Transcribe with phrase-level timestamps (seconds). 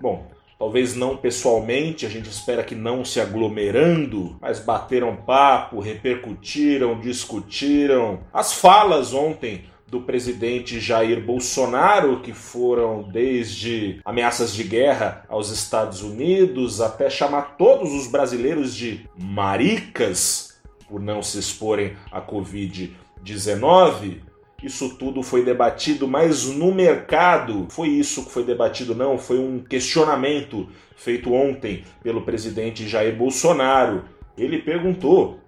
[0.00, 7.00] bom, talvez não pessoalmente, a gente espera que não se aglomerando, mas bateram papo, repercutiram,
[7.00, 8.20] discutiram.
[8.32, 16.02] As falas ontem do presidente Jair Bolsonaro, que foram desde ameaças de guerra aos Estados
[16.02, 20.56] Unidos até chamar todos os brasileiros de maricas
[20.88, 24.25] por não se exporem à Covid-19.
[24.62, 29.58] Isso tudo foi debatido, mas no mercado foi isso que foi debatido, não, foi um
[29.62, 34.04] questionamento feito ontem pelo presidente Jair Bolsonaro.
[34.36, 35.38] Ele perguntou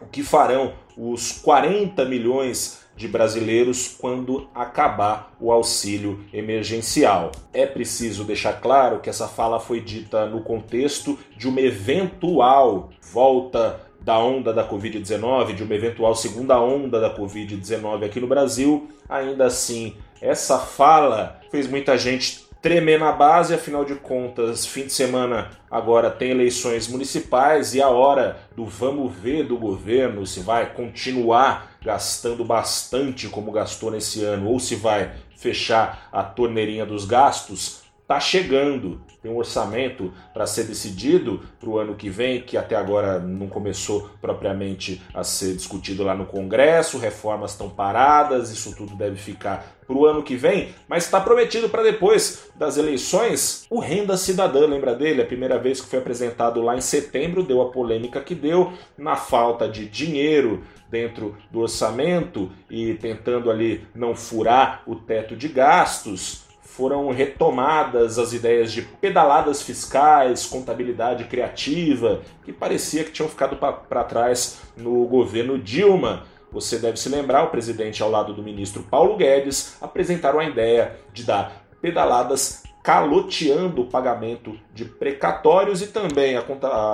[0.00, 7.30] o que farão os 40 milhões de brasileiros quando acabar o auxílio emergencial.
[7.52, 13.85] É preciso deixar claro que essa fala foi dita no contexto de uma eventual volta
[14.06, 18.88] da onda da Covid-19, de uma eventual segunda onda da Covid-19 aqui no Brasil.
[19.08, 24.92] Ainda assim, essa fala fez muita gente tremer na base, afinal de contas, fim de
[24.92, 30.72] semana agora tem eleições municipais e a hora do vamos ver do governo se vai
[30.72, 37.82] continuar gastando bastante como gastou nesse ano ou se vai fechar a torneirinha dos gastos,
[38.06, 39.00] tá chegando.
[39.22, 43.48] Tem um orçamento para ser decidido para o ano que vem, que até agora não
[43.48, 49.76] começou propriamente a ser discutido lá no Congresso, reformas estão paradas, isso tudo deve ficar
[49.86, 54.66] para o ano que vem, mas está prometido para depois das eleições o Renda Cidadã,
[54.66, 55.22] lembra dele?
[55.22, 59.14] A primeira vez que foi apresentado lá em setembro, deu a polêmica que deu, na
[59.14, 66.45] falta de dinheiro dentro do orçamento e tentando ali não furar o teto de gastos
[66.76, 74.04] foram retomadas as ideias de pedaladas fiscais, contabilidade criativa, que parecia que tinham ficado para
[74.04, 76.24] trás no governo Dilma.
[76.52, 80.96] Você deve se lembrar, o presidente, ao lado do ministro Paulo Guedes, apresentaram a ideia
[81.14, 86.40] de dar pedaladas caloteando o pagamento de precatórios e também a,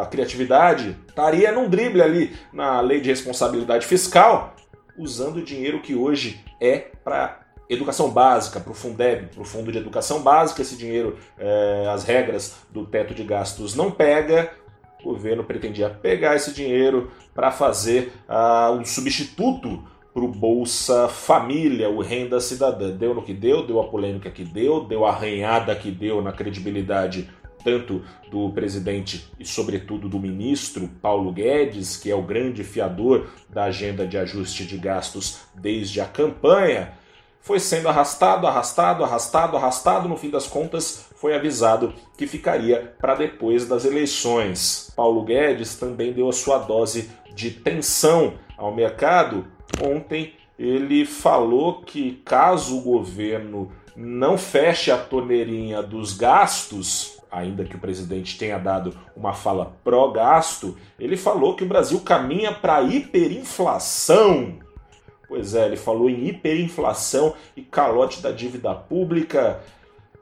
[0.03, 4.54] a criatividade estaria num drible ali na lei de responsabilidade fiscal,
[4.97, 9.72] usando o dinheiro que hoje é para educação básica, para o Fundeb, para o Fundo
[9.72, 14.52] de Educação Básica, esse dinheiro, é, as regras do teto de gastos não pega,
[15.04, 19.82] o governo pretendia pegar esse dinheiro para fazer uh, um substituto
[20.14, 22.90] para o Bolsa Família, o Renda Cidadã.
[22.90, 26.32] Deu no que deu, deu a polêmica que deu, deu a arranhada que deu na
[26.32, 27.28] credibilidade
[27.64, 33.64] tanto do presidente e, sobretudo, do ministro Paulo Guedes, que é o grande fiador da
[33.64, 36.92] agenda de ajuste de gastos desde a campanha
[37.42, 43.14] foi sendo arrastado, arrastado, arrastado, arrastado, no fim das contas foi avisado que ficaria para
[43.14, 44.92] depois das eleições.
[44.97, 49.47] Paulo Guedes também deu a sua dose de tensão ao mercado.
[49.84, 57.76] Ontem ele falou que caso o governo não feche a torneirinha dos gastos, ainda que
[57.76, 64.59] o presidente tenha dado uma fala pró-gasto, ele falou que o Brasil caminha para hiperinflação.
[65.32, 69.60] Pois é, ele falou em hiperinflação e calote da dívida pública,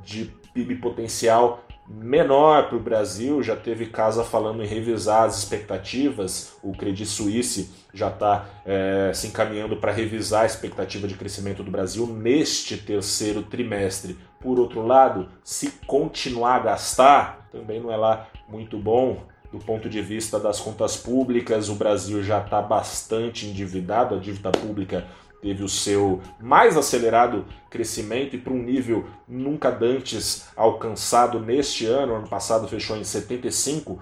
[0.03, 3.41] de PIB potencial menor para o Brasil.
[3.43, 6.57] Já teve casa falando em revisar as expectativas.
[6.63, 11.71] O Credit Suisse já está é, se encaminhando para revisar a expectativa de crescimento do
[11.71, 14.17] Brasil neste terceiro trimestre.
[14.39, 19.89] Por outro lado, se continuar a gastar, também não é lá muito bom do ponto
[19.89, 21.69] de vista das contas públicas.
[21.69, 25.05] O Brasil já está bastante endividado, a dívida pública
[25.45, 32.15] teve o seu mais acelerado crescimento e para um nível nunca dantes alcançado neste ano.
[32.15, 33.99] Ano passado fechou em 75%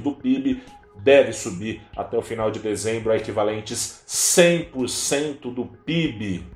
[0.00, 0.62] do PIB,
[0.96, 6.46] deve subir até o final de dezembro a equivalentes 100% do PIB.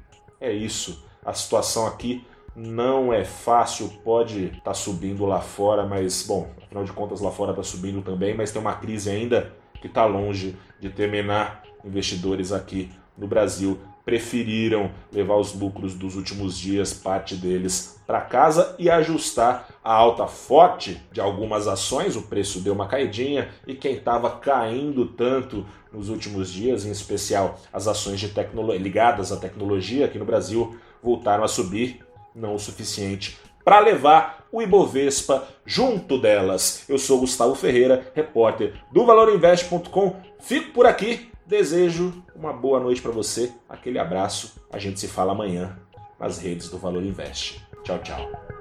[0.40, 1.04] É isso.
[1.22, 2.24] A situação aqui
[2.54, 7.30] não é fácil, pode estar tá subindo lá fora, mas bom, afinal de contas lá
[7.30, 11.64] fora está subindo também, mas tem uma crise ainda que está longe de terminar.
[11.84, 18.76] Investidores aqui no Brasil preferiram levar os lucros dos últimos dias, parte deles, para casa
[18.78, 22.14] e ajustar a alta forte de algumas ações.
[22.14, 27.58] O preço deu uma caidinha e quem estava caindo tanto nos últimos dias, em especial
[27.72, 28.32] as ações de
[28.80, 31.98] ligadas à tecnologia aqui no Brasil, voltaram a subir
[32.32, 36.84] não o suficiente para levar o Ibovespa junto delas.
[36.88, 40.14] Eu sou Gustavo Ferreira, repórter do valorinvest.com.
[40.38, 41.32] Fico por aqui.
[41.46, 43.52] Desejo uma boa noite para você.
[43.68, 44.60] Aquele abraço.
[44.72, 45.78] A gente se fala amanhã
[46.18, 47.64] nas redes do Valor Invest.
[47.84, 48.55] Tchau, tchau.